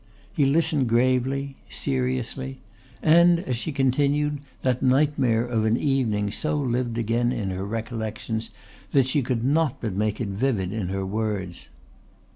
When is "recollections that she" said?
7.67-9.21